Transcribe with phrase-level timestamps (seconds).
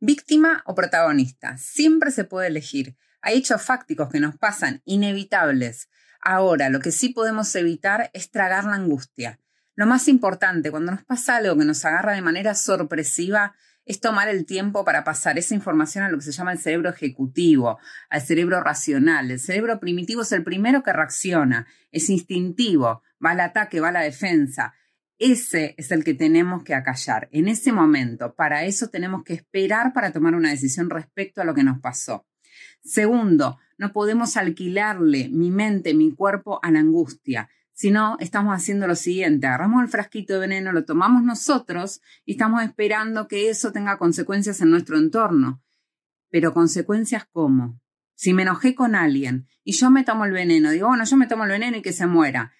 [0.00, 1.56] Víctima o protagonista.
[1.56, 2.96] Siempre se puede elegir.
[3.22, 5.88] Hay hechos fácticos que nos pasan, inevitables.
[6.20, 9.40] Ahora, lo que sí podemos evitar es tragar la angustia.
[9.74, 13.54] Lo más importante, cuando nos pasa algo que nos agarra de manera sorpresiva,
[13.86, 16.90] es tomar el tiempo para pasar esa información a lo que se llama el cerebro
[16.90, 17.78] ejecutivo,
[18.10, 19.30] al cerebro racional.
[19.30, 23.92] El cerebro primitivo es el primero que reacciona, es instintivo, va al ataque, va a
[23.92, 24.74] la defensa.
[25.18, 28.34] Ese es el que tenemos que acallar en ese momento.
[28.34, 32.26] Para eso tenemos que esperar para tomar una decisión respecto a lo que nos pasó.
[32.82, 37.48] Segundo, no podemos alquilarle mi mente, mi cuerpo a la angustia.
[37.72, 42.32] Si no, estamos haciendo lo siguiente, agarramos el frasquito de veneno, lo tomamos nosotros y
[42.32, 45.62] estamos esperando que eso tenga consecuencias en nuestro entorno.
[46.30, 47.80] Pero consecuencias cómo?
[48.14, 51.26] Si me enojé con alguien y yo me tomo el veneno, digo, bueno, yo me
[51.26, 52.52] tomo el veneno y que se muera.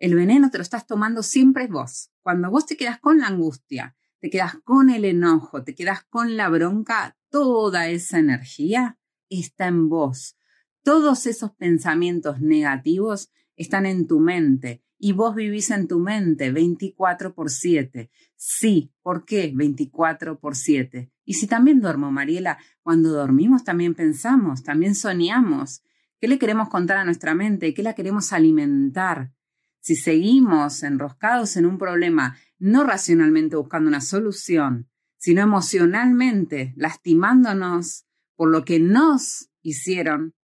[0.00, 2.10] El veneno te lo estás tomando siempre vos.
[2.22, 6.38] Cuando vos te quedas con la angustia, te quedas con el enojo, te quedas con
[6.38, 10.38] la bronca, toda esa energía está en vos.
[10.82, 17.34] Todos esos pensamientos negativos están en tu mente y vos vivís en tu mente 24
[17.34, 18.10] por 7.
[18.36, 21.12] Sí, ¿por qué 24 por 7?
[21.26, 25.82] Y si también duermo, Mariela, cuando dormimos también pensamos, también soñamos.
[26.18, 27.74] ¿Qué le queremos contar a nuestra mente?
[27.74, 29.32] ¿Qué la queremos alimentar?
[29.80, 38.06] Si seguimos enroscados en un problema, no racionalmente buscando una solución, sino emocionalmente lastimándonos
[38.36, 40.34] por lo que nos hicieron,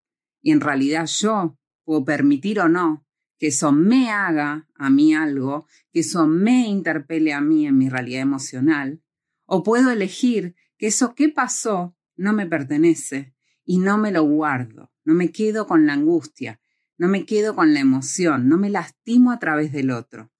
[0.42, 3.06] y en realidad yo puedo permitir o no
[3.38, 7.88] que eso me haga a mí algo, que eso me interpele a mí en mi
[7.88, 9.02] realidad emocional,
[9.44, 13.34] o puedo elegir que eso que pasó no me pertenece
[13.64, 16.60] y no me lo guardo, no me quedo con la angustia,
[16.98, 20.32] no me quedo con la emoción, no me lastimo a través del otro.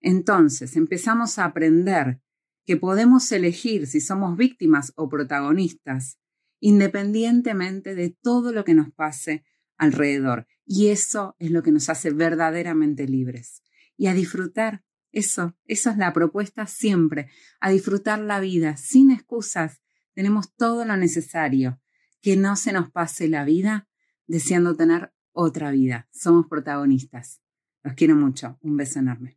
[0.00, 2.20] Entonces empezamos a aprender
[2.66, 6.18] que podemos elegir si somos víctimas o protagonistas,
[6.60, 9.44] independientemente de todo lo que nos pase
[9.76, 10.46] alrededor.
[10.66, 13.62] Y eso es lo que nos hace verdaderamente libres.
[13.96, 14.82] Y a disfrutar,
[15.12, 17.30] eso, eso es la propuesta siempre,
[17.60, 19.82] a disfrutar la vida sin excusas.
[20.14, 21.80] Tenemos todo lo necesario.
[22.20, 23.86] Que no se nos pase la vida
[24.26, 26.08] deseando tener otra vida.
[26.10, 27.42] Somos protagonistas.
[27.82, 28.56] Los quiero mucho.
[28.62, 29.36] Un beso enorme.